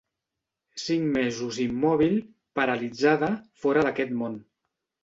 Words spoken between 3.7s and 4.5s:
d'aquest món.